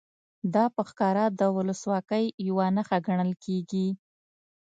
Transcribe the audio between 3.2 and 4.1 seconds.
کېږي.